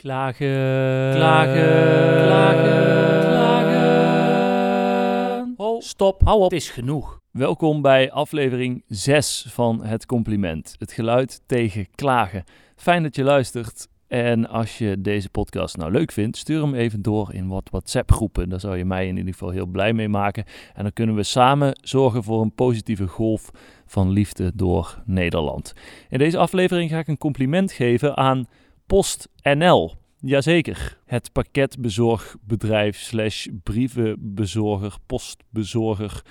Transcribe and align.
Klagen, 0.00 1.12
klagen, 1.14 2.24
klagen, 2.24 3.20
klagen. 3.20 4.74
Oh, 5.56 5.80
stop, 5.80 6.22
hou 6.22 6.38
op, 6.38 6.50
het 6.50 6.60
is 6.60 6.70
genoeg. 6.70 7.20
Welkom 7.30 7.82
bij 7.82 8.10
aflevering 8.10 8.82
6 8.86 9.46
van 9.48 9.84
Het 9.84 10.06
Compliment. 10.06 10.74
Het 10.78 10.92
geluid 10.92 11.40
tegen 11.46 11.86
klagen. 11.94 12.44
Fijn 12.76 13.02
dat 13.02 13.16
je 13.16 13.22
luistert. 13.22 13.88
En 14.08 14.48
als 14.48 14.78
je 14.78 15.00
deze 15.00 15.30
podcast 15.30 15.76
nou 15.76 15.90
leuk 15.90 16.12
vindt, 16.12 16.36
stuur 16.36 16.62
hem 16.62 16.74
even 16.74 17.02
door 17.02 17.34
in 17.34 17.48
wat 17.48 17.68
WhatsApp-groepen. 17.70 18.48
Daar 18.48 18.60
zou 18.60 18.76
je 18.76 18.84
mij 18.84 19.08
in 19.08 19.16
ieder 19.16 19.32
geval 19.32 19.50
heel 19.50 19.66
blij 19.66 19.92
mee 19.92 20.08
maken. 20.08 20.44
En 20.74 20.82
dan 20.82 20.92
kunnen 20.92 21.14
we 21.14 21.22
samen 21.22 21.78
zorgen 21.82 22.22
voor 22.24 22.42
een 22.42 22.54
positieve 22.54 23.06
golf 23.06 23.50
van 23.86 24.10
liefde 24.10 24.52
door 24.54 25.02
Nederland. 25.04 25.72
In 26.08 26.18
deze 26.18 26.38
aflevering 26.38 26.90
ga 26.90 26.98
ik 26.98 27.08
een 27.08 27.18
compliment 27.18 27.72
geven 27.72 28.16
aan 28.16 28.46
PostNL. 28.90 29.92
Jazeker, 30.20 30.98
het 31.04 31.32
pakketbezorgbedrijf 31.32 32.98
slash 32.98 33.46
brievenbezorger, 33.62 34.96
postbezorger. 35.06 36.22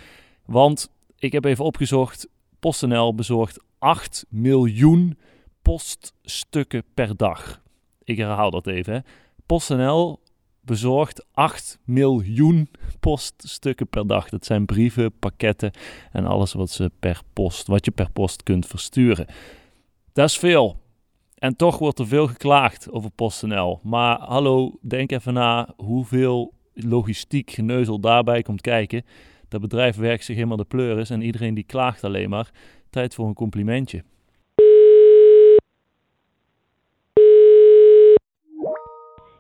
Want 0.46 0.92
ik 1.16 1.32
heb 1.32 1.46
even 1.46 1.66
opgezocht, 1.66 2.28
PostNL 2.60 3.16
bezorgt 3.16 3.64
8 3.78 4.26
miljoen 4.30 5.18
poststukken 5.62 6.84
per 6.94 7.18
dag. 7.18 7.62
Ik 8.04 8.18
herhaal 8.18 8.52
dat 8.52 8.68
even. 8.68 8.94
Hè. 8.94 9.00
PostNL 9.46 10.20
bezorgt 10.62 11.26
8 11.32 11.80
miljoen 11.84 12.70
poststukken 13.00 13.88
per 13.88 14.08
dag. 14.08 14.30
Dat 14.30 14.46
zijn 14.46 14.66
brieven, 14.66 15.20
pakketten 15.20 15.72
en 16.12 16.26
alles 16.26 16.54
wat, 16.54 16.70
ze 16.70 16.92
per 17.00 17.22
post, 17.34 17.68
wat 17.68 17.86
je 17.86 17.92
per 17.92 18.12
post 18.12 18.44
kunt 18.44 18.66
versturen. 18.66 19.28
Dat 20.14 20.30
is 20.30 20.38
veel. 20.38 20.88
En 21.40 21.56
toch 21.56 21.78
wordt 21.78 22.00
er 22.00 22.08
veel 22.08 22.28
geklaagd 22.28 22.92
over 22.92 23.12
PostNL. 23.12 23.80
Maar 23.84 24.20
hallo, 24.20 24.78
denk 24.82 25.12
even 25.12 25.34
na 25.34 25.74
hoeveel 25.78 26.54
logistiek 26.74 27.52
geneuzel 27.52 28.00
daarbij 28.00 28.42
komt 28.42 28.62
kijken. 28.62 29.04
Dat 29.48 29.62
bedrijf 29.62 29.96
werkt 29.96 30.24
zich 30.24 30.36
helemaal 30.36 30.58
de 30.58 30.66
pleuris 30.66 31.10
en 31.10 31.22
iedereen 31.22 31.54
die 31.54 31.64
klaagt 31.64 32.04
alleen 32.04 32.30
maar. 32.30 32.52
Tijd 32.90 33.16
voor 33.16 33.28
een 33.28 33.34
complimentje. 33.34 34.04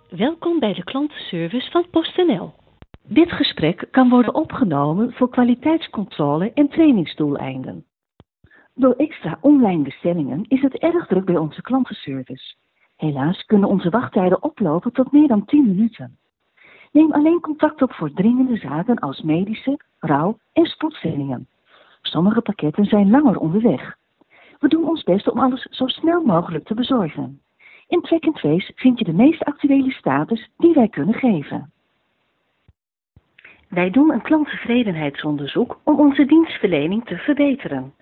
Welkom 0.09 0.59
bij 0.59 0.73
de 0.73 0.84
klantenservice 0.84 1.72
van 1.72 1.89
PostNL. 1.91 2.53
Dit 3.03 3.31
gesprek 3.31 3.88
kan 3.91 4.09
worden 4.09 4.36
opgenomen 4.36 5.13
voor 5.13 5.30
kwaliteitscontrole 5.30 6.52
en 6.53 6.69
trainingsdoeleinden. 6.69 7.86
Door 8.80 8.94
extra 8.94 9.38
online 9.41 9.83
bestellingen 9.83 10.45
is 10.47 10.61
het 10.61 10.77
erg 10.77 11.08
druk 11.08 11.25
bij 11.25 11.38
onze 11.38 11.61
klantenservice. 11.61 12.55
Helaas 12.95 13.45
kunnen 13.45 13.69
onze 13.69 13.89
wachttijden 13.89 14.44
oplopen 14.44 14.91
tot 14.91 15.11
meer 15.11 15.27
dan 15.27 15.45
10 15.45 15.67
minuten. 15.67 16.17
Neem 16.91 17.11
alleen 17.11 17.39
contact 17.39 17.81
op 17.81 17.94
voor 17.94 18.11
dringende 18.13 18.57
zaken 18.57 19.00
als 19.00 19.22
medische, 19.22 19.80
rouw 20.00 20.38
en 20.53 20.66
spoedzendingen. 20.66 21.47
Sommige 22.02 22.41
pakketten 22.41 22.85
zijn 22.85 23.09
langer 23.09 23.39
onderweg. 23.39 23.97
We 24.59 24.67
doen 24.67 24.88
ons 24.88 25.03
best 25.03 25.30
om 25.30 25.39
alles 25.39 25.61
zo 25.61 25.88
snel 25.88 26.22
mogelijk 26.22 26.66
te 26.66 26.73
bezorgen. 26.73 27.41
In 27.88 28.02
Track 28.02 28.23
Trace 28.23 28.72
vind 28.75 29.00
je 29.00 29.05
de 29.05 29.13
meest 29.13 29.44
actuele 29.44 29.91
status 29.91 30.50
die 30.57 30.73
wij 30.73 30.88
kunnen 30.88 31.16
geven. 31.16 31.72
Wij 33.69 33.89
doen 33.89 34.11
een 34.11 34.22
klanttevredenheidsonderzoek 34.22 35.80
om 35.83 36.00
onze 36.00 36.25
dienstverlening 36.25 37.05
te 37.05 37.17
verbeteren. 37.17 37.94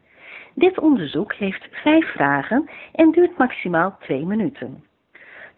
Dit 0.58 0.80
onderzoek 0.80 1.34
heeft 1.34 1.68
vijf 1.72 2.12
vragen 2.12 2.70
en 2.94 3.12
duurt 3.12 3.38
maximaal 3.38 3.98
twee 4.00 4.26
minuten. 4.26 4.84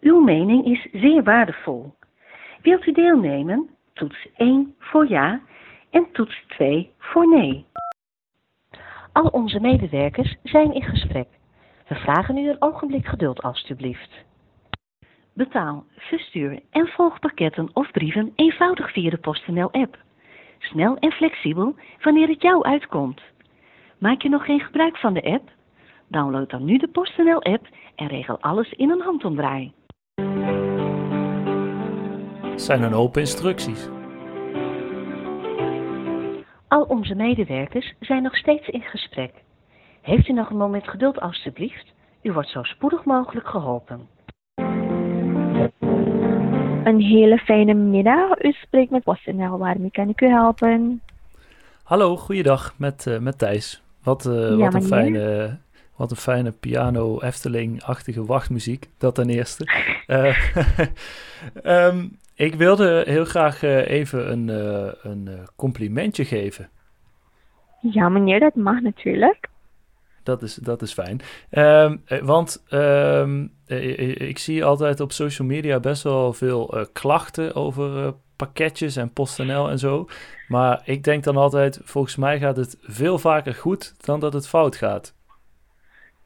Uw 0.00 0.20
mening 0.20 0.64
is 0.64 0.88
zeer 0.92 1.22
waardevol. 1.22 1.94
Wilt 2.62 2.86
u 2.86 2.92
deelnemen? 2.92 3.68
Toets 3.92 4.28
1 4.36 4.74
voor 4.78 5.08
ja 5.08 5.40
en 5.90 6.06
toets 6.12 6.44
2 6.46 6.90
voor 6.98 7.28
nee. 7.28 7.66
Al 9.12 9.26
onze 9.26 9.60
medewerkers 9.60 10.36
zijn 10.42 10.74
in 10.74 10.82
gesprek. 10.82 11.28
We 11.88 11.94
vragen 11.94 12.36
u 12.36 12.48
een 12.48 12.62
ogenblik 12.62 13.06
geduld 13.06 13.42
alstublieft. 13.42 14.24
Betaal, 15.34 15.84
verstuur 15.96 16.60
en 16.70 16.86
volg 16.86 17.18
pakketten 17.18 17.70
of 17.72 17.90
brieven 17.90 18.32
eenvoudig 18.34 18.92
via 18.92 19.10
de 19.10 19.18
PostNL-app. 19.18 19.98
Snel 20.58 20.96
en 20.96 21.12
flexibel 21.12 21.74
wanneer 22.00 22.28
het 22.28 22.42
jou 22.42 22.64
uitkomt. 22.64 23.20
Maak 24.00 24.22
je 24.22 24.28
nog 24.28 24.44
geen 24.44 24.60
gebruik 24.60 24.96
van 24.96 25.14
de 25.14 25.22
app? 25.22 25.50
Download 26.08 26.50
dan 26.50 26.64
nu 26.64 26.76
de 26.76 26.88
PostNL-app 26.88 27.68
en 27.94 28.06
regel 28.06 28.40
alles 28.40 28.72
in 28.72 28.90
een 28.90 29.00
handomdraai. 29.00 29.72
Het 32.42 32.62
zijn 32.62 32.82
een 32.82 32.94
open 32.94 33.20
instructies. 33.20 33.88
Al 36.68 36.82
onze 36.82 37.14
medewerkers 37.14 37.94
zijn 38.00 38.22
nog 38.22 38.36
steeds 38.36 38.68
in 38.68 38.80
gesprek. 38.80 39.32
Heeft 40.00 40.28
u 40.28 40.32
nog 40.32 40.50
een 40.50 40.56
moment 40.56 40.88
geduld 40.88 41.20
alstublieft? 41.20 41.92
U 42.22 42.32
wordt 42.32 42.48
zo 42.48 42.62
spoedig 42.62 43.04
mogelijk 43.04 43.48
geholpen. 43.48 44.08
Een 46.84 47.00
hele 47.00 47.38
fijne 47.38 47.74
middag. 47.74 48.42
U 48.42 48.52
spreekt 48.52 48.90
met 48.90 49.02
PostNL. 49.02 49.58
Waarmee 49.58 49.90
kan 49.90 50.08
ik 50.08 50.20
u 50.20 50.26
helpen? 50.26 51.02
Hallo, 51.82 52.16
goeiedag 52.16 52.74
met, 52.78 53.06
uh, 53.06 53.18
met 53.18 53.38
Thijs. 53.38 53.82
Wat, 54.02 54.22
Ja, 54.24 54.56
wat, 54.56 54.74
een 54.74 54.82
fijne, 54.82 55.58
wat 55.96 56.10
een 56.10 56.16
fijne 56.16 56.50
piano 56.52 57.20
Efteling-achtige 57.20 58.24
wachtmuziek. 58.24 58.88
Dat 58.98 59.14
ten 59.14 59.28
eerste. 59.28 59.64
Eh, 60.10 60.56
ehm, 61.62 62.06
ik 62.34 62.54
wilde 62.54 63.02
heel 63.06 63.24
graag 63.24 63.62
eh, 63.62 63.90
even 63.90 64.32
een, 64.32 64.48
eh, 64.48 64.92
een 65.02 65.28
eh, 65.28 65.34
complimentje 65.56 66.24
geven. 66.24 66.68
Ja, 67.80 68.08
meneer, 68.08 68.40
dat 68.40 68.54
mag 68.54 68.80
natuurlijk. 68.80 69.48
Dat 70.22 70.42
is, 70.42 70.54
dat 70.54 70.82
is 70.82 70.92
fijn. 70.92 71.20
Ehm, 71.50 71.96
eh, 72.04 72.22
want 72.22 72.62
ehm, 72.68 73.46
eh, 73.66 73.98
eh, 73.98 74.28
ik 74.28 74.38
zie 74.38 74.64
altijd 74.64 75.00
op 75.00 75.12
social 75.12 75.48
media 75.48 75.80
best 75.80 76.02
wel 76.02 76.32
veel 76.32 76.78
eh, 76.78 76.84
klachten 76.92 77.54
over 77.54 78.06
eh, 78.06 78.12
pakketjes 78.44 78.96
en 78.96 79.12
PostNL 79.12 79.70
en 79.70 79.78
zo. 79.78 80.06
Maar 80.48 80.82
ik 80.84 81.02
denk 81.02 81.24
dan 81.24 81.36
altijd, 81.36 81.80
volgens 81.84 82.16
mij 82.16 82.38
gaat 82.38 82.56
het 82.56 82.78
veel 82.80 83.18
vaker 83.18 83.54
goed 83.54 84.06
dan 84.06 84.20
dat 84.20 84.32
het 84.32 84.48
fout 84.48 84.76
gaat. 84.76 85.14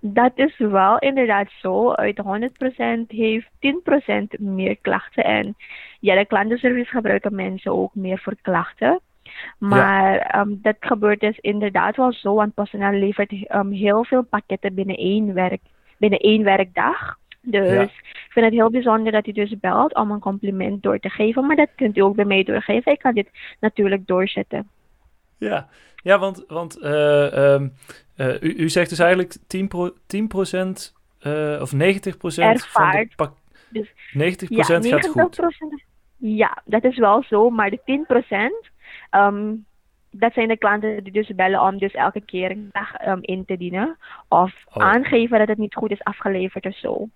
Dat 0.01 0.33
is 0.35 0.59
wel 0.59 0.99
inderdaad 0.99 1.49
zo. 1.61 1.93
Uit 1.93 2.23
100% 2.23 3.07
heeft 3.07 3.49
10% 3.59 4.39
meer 4.39 4.77
klachten. 4.77 5.25
En 5.25 5.57
ja, 6.01 6.15
de 6.15 6.27
klantenservice 6.27 6.91
gebruiken 6.91 7.35
mensen 7.35 7.73
ook 7.73 7.95
meer 7.95 8.19
voor 8.19 8.35
klachten. 8.43 9.01
Maar 9.59 10.17
ehm, 10.17 10.49
dat 10.51 10.77
gebeurt 10.81 11.21
dus 11.21 11.39
inderdaad 11.39 11.97
wel 11.97 12.13
zo, 12.13 12.35
want 12.35 12.55
PostNL 12.55 12.93
levert 12.93 13.33
ehm, 13.33 13.71
heel 13.71 14.05
veel 14.05 14.23
pakketten 14.23 14.75
binnen 14.75 14.97
één, 14.97 15.35
werk, 15.35 15.61
binnen 15.99 16.19
één 16.19 16.43
werkdag. 16.45 17.19
Dus 17.44 17.71
Ja. 17.71 17.81
ik 17.82 18.28
vind 18.28 18.44
het 18.44 18.55
heel 18.55 18.71
bijzonder 18.71 19.12
dat 19.12 19.27
u 19.27 19.32
dus 19.32 19.59
belt 19.60 19.94
om 19.94 20.10
een 20.10 20.21
compliment 20.21 20.82
door 20.82 20.99
te 20.99 21.09
geven. 21.09 21.47
Maar 21.47 21.56
dat 21.56 21.69
kunt 21.77 21.97
u 21.97 22.00
ook 22.00 22.16
bij 22.16 22.25
mij 22.25 22.43
doorgeven. 22.43 22.93
Ik 22.93 22.99
kan 22.99 23.15
dit 23.15 23.28
natuurlijk 23.60 24.06
doorzetten. 24.06 24.69
Ja, 25.38 25.69
ja 26.03 26.19
want, 26.19 26.44
want 26.49 26.78
eh, 26.78 27.54
ehm, 27.54 27.69
eh, 28.16 28.43
u, 28.43 28.54
u 28.56 28.69
zegt 28.69 28.88
dus 28.88 28.99
eigenlijk 28.99 29.37
10%, 29.47 29.69
pro 29.69 29.91
10% 30.06 30.93
eh, 31.21 31.59
of 31.60 31.72
90% 31.72 31.77
van 32.66 32.91
de 32.91 33.09
pak... 33.16 33.33
Dus 33.69 33.88
90% 33.88 33.94
Ja, 34.49 34.65
gaat 34.65 35.09
goed. 35.09 35.41
90%. 35.41 35.84
Ja, 36.16 36.62
dat 36.65 36.84
is 36.84 36.99
wel 36.99 37.22
zo, 37.22 37.50
maar 37.50 37.71
de 37.71 37.81
10%, 37.84 38.71
ehm, 39.10 39.53
dat 40.10 40.33
zijn 40.33 40.49
de 40.49 40.56
klanten 40.59 41.04
die 41.04 41.12
dus 41.12 41.28
bellen 41.34 41.60
om 41.62 41.78
dus 41.78 41.93
elke 41.93 42.21
keer 42.21 42.50
een 42.50 42.69
dag 42.72 42.94
ehm, 42.94 43.19
in 43.21 43.44
te 43.44 43.56
dienen. 43.56 43.97
Of 44.28 44.54
Oh. 44.72 44.83
aangeven 44.83 45.38
dat 45.38 45.49
het 45.49 45.59
niet 45.59 45.75
goed 45.75 45.91
is 45.91 46.03
afgeleverd 46.04 46.66
of 46.66 46.77
zo. 46.78 47.09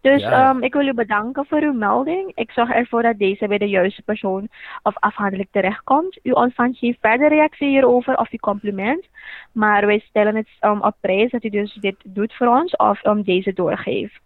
Dus 0.00 0.20
Ja, 0.22 0.50
ehm, 0.50 0.62
ik 0.62 0.72
wil 0.72 0.86
u 0.86 0.94
bedanken 0.94 1.46
voor 1.48 1.60
uw 1.62 1.72
melding. 1.72 2.32
Ik 2.34 2.50
zorg 2.50 2.70
ervoor 2.70 3.02
dat 3.02 3.18
deze 3.18 3.46
bij 3.48 3.58
de 3.58 3.68
juiste 3.68 4.02
persoon 4.02 4.48
of 4.82 4.94
afhankelijk 4.98 5.48
terechtkomt. 5.50 6.18
U 6.22 6.30
ontvangt 6.30 6.78
geen 6.78 6.96
verdere 7.00 7.28
reactie 7.28 7.68
hierover 7.68 8.16
of 8.18 8.30
uw 8.30 8.38
compliment. 8.38 9.06
Maar 9.52 9.86
wij 9.86 9.98
stellen 9.98 10.36
het 10.36 10.48
um, 10.60 10.82
op 10.82 10.94
prijs 11.00 11.30
dat 11.30 11.44
u 11.44 11.48
dus 11.48 11.74
dit 11.80 11.96
doet 12.04 12.34
voor 12.34 12.46
ons 12.46 12.76
of 12.76 13.04
um, 13.04 13.22
deze 13.22 13.52
doorgeeft. 13.52 14.20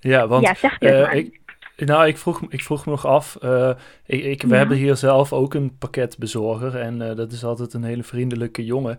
Ja, 0.00 0.26
want 0.26 0.46
ja, 0.46 0.54
zeg 0.54 0.78
eh, 0.78 1.12
ik, 1.14 1.40
nou, 1.76 2.06
ik 2.06 2.16
vroeg, 2.18 2.42
ik 2.48 2.62
vroeg 2.62 2.84
me 2.84 2.90
nog 2.90 3.06
af. 3.06 3.36
eh, 3.36 3.70
ik, 4.06 4.24
ik, 4.24 4.42
we 4.42 4.48
Ja. 4.48 4.54
hebben 4.56 4.76
hier 4.76 4.96
zelf 4.96 5.32
ook 5.32 5.54
een 5.54 5.78
pakketbezorger 5.78 6.76
en 6.76 7.02
eh, 7.10 7.16
dat 7.16 7.32
is 7.32 7.44
altijd 7.44 7.74
een 7.74 7.84
hele 7.84 8.02
vriendelijke 8.02 8.64
jongen. 8.64 8.98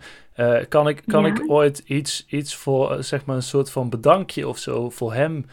Kan 0.70 0.88
ik, 0.88 1.02
kan 1.08 1.22
Ja. 1.22 1.28
ik 1.28 1.44
ooit 1.48 1.80
iets, 1.80 2.26
iets 2.28 2.56
voor, 2.56 3.04
zeg 3.04 3.26
maar, 3.26 3.36
een 3.36 3.42
soort 3.42 3.72
van 3.72 3.90
bedankje 3.90 4.48
of 4.48 4.58
zo 4.58 4.90
voor 4.90 5.14
hem 5.14 5.46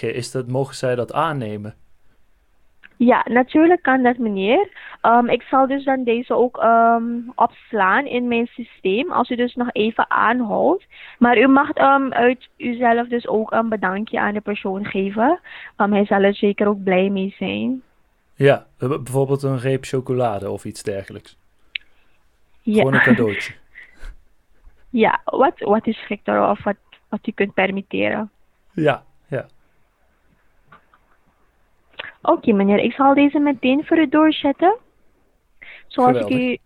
is 0.00 0.30
dat, 0.30 0.48
mogen 0.48 0.74
zij 0.74 0.94
dat 0.94 1.12
aannemen? 1.12 1.74
Ja, 2.96 3.24
natuurlijk 3.28 3.82
kan 3.82 4.02
dat, 4.02 4.18
meneer. 4.18 4.68
Um, 5.02 5.28
ik 5.28 5.42
zal 5.42 5.66
dus 5.66 5.84
dan 5.84 6.04
deze 6.04 6.34
ook 6.34 6.62
um, 6.62 7.32
opslaan 7.34 8.06
in 8.06 8.28
mijn 8.28 8.46
systeem, 8.46 9.12
als 9.12 9.30
u 9.30 9.36
dus 9.36 9.54
nog 9.54 9.68
even 9.72 10.10
aanhoudt. 10.10 10.84
Maar 11.18 11.38
u 11.38 11.46
mag 11.46 11.68
um, 11.76 12.12
uit 12.12 12.48
uzelf 12.56 13.08
dus 13.08 13.26
ook 13.26 13.52
een 13.52 13.68
bedankje 13.68 14.20
aan 14.20 14.34
de 14.34 14.40
persoon 14.40 14.84
geven. 14.84 15.40
Hij 15.76 16.04
zal 16.04 16.22
er 16.22 16.34
zeker 16.34 16.66
ook 16.66 16.82
blij 16.82 17.10
mee 17.10 17.34
zijn. 17.38 17.82
Ja, 18.34 18.66
bijvoorbeeld 18.78 19.42
een 19.42 19.58
reep 19.58 19.84
chocolade 19.84 20.50
of 20.50 20.64
iets 20.64 20.82
dergelijks. 20.82 21.36
Ja. 22.60 22.78
Gewoon 22.78 22.94
een 22.94 23.00
cadeautje. 23.00 23.52
ja, 25.04 25.20
wat, 25.24 25.58
wat 25.58 25.86
is 25.86 25.98
geschikt 25.98 26.28
of 26.28 26.64
wat, 26.64 26.76
wat 27.08 27.26
u 27.26 27.32
kunt 27.32 27.54
permitteren. 27.54 28.30
Ja, 28.72 29.04
Oké, 32.26 32.52
meneer, 32.52 32.78
ik 32.78 32.92
zal 32.92 33.14
deze 33.14 33.38
meteen 33.38 33.84
voor 33.84 33.98
u 33.98 34.08
doorzetten. 34.08 34.76
Zoals 35.86 36.16
ik 36.16 36.30
u, 36.30 36.58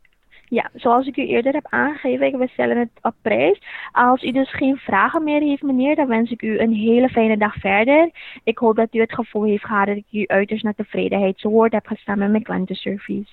ja, 0.44 0.70
zoals 0.74 1.06
ik 1.06 1.16
u 1.16 1.26
eerder 1.26 1.52
heb 1.52 1.66
aangegeven, 1.68 2.38
we 2.38 2.48
stellen 2.48 2.78
het 2.78 2.90
op 3.02 3.14
prijs. 3.22 3.62
Als 3.92 4.22
u 4.22 4.30
dus 4.30 4.54
geen 4.54 4.76
vragen 4.76 5.24
meer 5.24 5.40
heeft, 5.40 5.62
meneer, 5.62 5.96
dan 5.96 6.06
wens 6.06 6.30
ik 6.30 6.42
u 6.42 6.58
een 6.58 6.72
hele 6.72 7.08
fijne 7.08 7.36
dag 7.36 7.54
verder. 7.54 8.10
Ik 8.44 8.58
hoop 8.58 8.76
dat 8.76 8.94
u 8.94 9.00
het 9.00 9.14
gevoel 9.14 9.44
heeft 9.44 9.64
gehad 9.64 9.86
dat 9.86 9.96
ik 9.96 10.06
u 10.10 10.26
uiterst 10.26 10.64
naar 10.64 10.74
tevredenheid 10.74 11.40
zo 11.40 11.48
woord 11.48 11.72
heb 11.72 11.86
gestaan 11.86 12.18
met 12.18 12.30
mijn 12.30 12.42
klantenservice. 12.42 13.30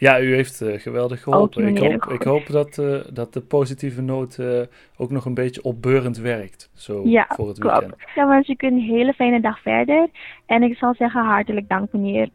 Ja, 0.00 0.20
u 0.20 0.34
heeft 0.34 0.60
uh, 0.62 0.78
geweldig 0.80 1.22
geholpen. 1.22 1.66
ik, 1.68 1.78
hoop, 1.78 2.04
ik 2.04 2.22
hoop 2.22 2.46
dat, 2.46 2.78
uh, 2.78 2.96
dat 3.12 3.32
de 3.32 3.40
positieve 3.40 4.02
noot 4.02 4.36
uh, 4.40 4.60
ook 4.96 5.10
nog 5.10 5.24
een 5.24 5.34
beetje 5.34 5.62
opbeurend 5.62 6.18
werkt. 6.18 6.70
Zo 6.74 7.02
ja, 7.04 7.26
voor 7.28 7.48
het 7.48 7.58
weekend. 7.58 7.96
Klopt. 7.96 8.14
Dan 8.14 8.28
wens 8.28 8.48
ik 8.48 8.62
u 8.62 8.66
een 8.66 8.78
hele 8.78 9.12
fijne 9.12 9.40
dag 9.40 9.60
verder. 9.60 10.08
En 10.46 10.62
ik 10.62 10.76
zal 10.76 10.94
zeggen 10.94 11.24
hartelijk 11.24 11.68
dank, 11.68 11.92
meneer. 11.92 12.28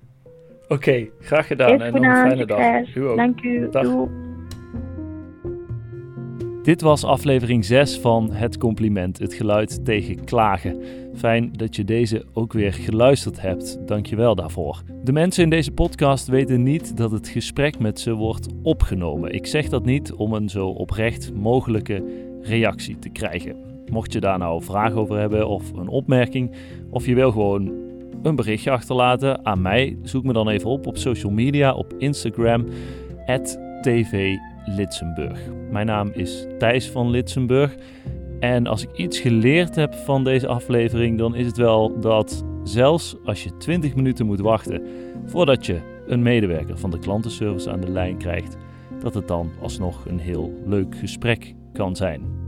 Oké, 0.64 0.74
okay, 0.74 1.12
graag 1.20 1.48
gedaan. 1.48 1.82
en 1.82 1.94
nog 1.94 2.04
een 2.04 2.30
fijne 2.30 2.46
dag. 2.46 2.96
U 2.96 3.08
ook. 3.08 3.18
Dank 3.18 3.42
u. 3.44 3.70
Dag. 3.70 4.08
Dit 6.64 6.82
was 6.82 7.04
aflevering 7.04 7.66
6 7.66 8.00
van 8.00 8.32
Het 8.32 8.58
Compliment, 8.58 9.20
het 9.20 9.34
geluid 9.34 9.86
tegen 9.86 10.24
klagen. 10.24 10.82
Fijn 11.16 11.52
dat 11.54 11.76
je 11.76 11.84
deze 11.84 12.26
ook 12.34 12.54
weer 12.54 12.74
geluisterd 12.74 13.42
hebt. 13.42 13.88
Dank 13.88 14.06
je 14.06 14.16
wel 14.16 14.36
daarvoor. 14.36 14.82
De 15.04 15.12
mensen 15.12 15.44
in 15.44 15.50
deze 15.50 15.72
podcast 15.72 16.28
weten 16.28 16.64
niet 16.64 16.98
dat 16.98 17.12
het 17.12 17.28
gesprek 17.28 17.80
met 17.80 18.00
ze 18.00 18.14
wordt 18.14 18.48
opgenomen. 18.62 19.34
Ik 19.34 19.46
zeg 19.46 19.70
dat 19.70 19.86
niet 19.86 20.14
om 20.14 20.34
een 20.34 20.50
zo 20.50 20.68
oprecht 20.68 21.34
mogelijke 21.34 22.04
reactie 22.42 23.00
te 23.00 23.10
krijgen. 23.10 23.56
Mocht 23.92 24.14
je 24.14 24.20
daar 24.20 24.38
nou 24.38 24.64
vragen 24.64 24.98
over 24.98 25.20
hebben 25.20 25.48
of 25.48 25.72
een 25.74 25.88
opmerking, 25.88 26.52
of 26.90 27.06
je 27.06 27.16
wil 27.16 27.32
gewoon 27.32 27.72
een 28.22 28.36
berichtje 28.36 28.72
achterlaten 28.72 29.46
aan 29.46 29.62
mij, 29.62 29.98
zoek 30.04 30.24
me 30.24 30.34
dan 30.34 30.50
even 30.50 30.70
op 30.70 30.88
op 30.88 30.98
social 30.98 31.32
media, 31.32 31.74
op 31.74 31.94
Instagram, 31.98 32.66
TV 33.82 34.36
Litsenburg. 34.66 35.40
Mijn 35.70 35.86
naam 35.86 36.12
is 36.14 36.46
Thijs 36.58 36.90
van 36.90 37.10
Litsenburg. 37.10 37.76
En 38.40 38.68
als 38.68 38.84
ik 38.84 38.98
iets 38.98 39.20
geleerd 39.20 39.76
heb 39.76 39.94
van 39.94 40.24
deze 40.24 40.48
aflevering, 40.48 41.18
dan 41.18 41.36
is 41.36 41.46
het 41.46 41.58
wel 41.58 42.00
dat 42.00 42.46
zelfs 42.64 43.16
als 43.26 43.44
je 43.44 43.58
20 43.58 43.96
minuten 43.96 44.26
moet 44.26 44.40
wachten 44.40 44.82
voordat 45.26 45.66
je 45.66 46.02
een 46.08 46.22
medewerker 46.22 46.78
van 46.78 46.92
de 46.92 47.00
klantenservice 47.00 47.72
aan 47.72 47.82
de 47.82 47.92
lijn 47.92 48.18
krijgt, 48.18 48.58
dat 49.00 49.14
het 49.14 49.28
dan 49.28 49.52
alsnog 49.62 50.06
een 50.06 50.20
heel 50.20 50.54
leuk 50.66 50.96
gesprek 50.98 51.54
kan 51.74 51.96
zijn. 51.96 52.43